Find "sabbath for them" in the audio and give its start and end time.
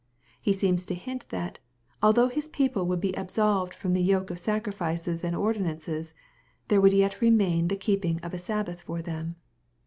8.39-9.35